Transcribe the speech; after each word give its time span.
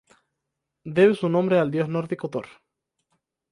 Debe 0.83 1.13
su 1.13 1.29
nombre 1.29 1.59
al 1.59 1.69
dios 1.69 1.87
nórdico 1.87 2.27
Thor. 2.27 2.47